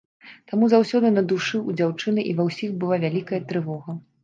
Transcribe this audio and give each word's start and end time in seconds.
Таму 0.51 0.69
заўсёды 0.71 1.11
на 1.17 1.23
душы 1.33 1.53
ў 1.67 1.81
дзяўчыны 1.83 2.25
і 2.31 2.35
ва 2.41 2.49
ўсіх 2.49 2.75
была 2.83 3.01
вялікая 3.07 3.41
трывога. 3.53 3.99